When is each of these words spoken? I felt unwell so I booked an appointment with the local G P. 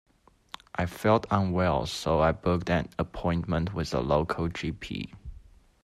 I 0.73 0.87
felt 0.87 1.27
unwell 1.29 1.85
so 1.85 2.21
I 2.21 2.31
booked 2.31 2.71
an 2.71 2.89
appointment 2.97 3.71
with 3.75 3.91
the 3.91 4.01
local 4.01 4.47
G 4.47 4.71
P. 4.71 5.13